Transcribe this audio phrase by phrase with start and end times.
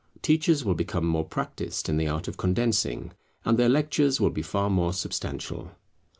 [0.23, 3.11] Teachers will become more practised in the art of condensing,
[3.45, 5.73] and their lectures will be far more substantial.